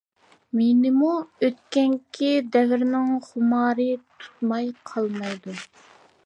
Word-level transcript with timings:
مېنىمۇ 0.59 1.09
ئۆتكەنكى 1.47 2.31
دەۋرنىڭ 2.55 3.13
خۇمارى 3.27 3.87
تۇتماي 4.23 4.73
قالمايدۇ. 4.93 5.57